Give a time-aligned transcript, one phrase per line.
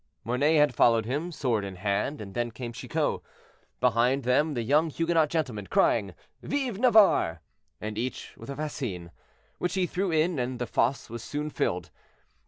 [0.23, 3.21] Mornay had followed him, sword in hand, and then came Chicot;
[3.79, 7.41] behind them the young Huguenot gentlemen, crying, "Vive Navarre!"
[7.79, 9.11] and each with a fascine,
[9.59, 11.91] which he threw in, and the fosse was soon filled.